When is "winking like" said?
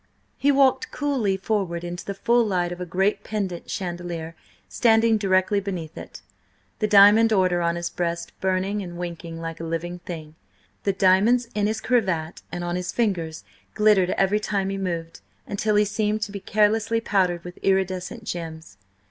8.97-9.59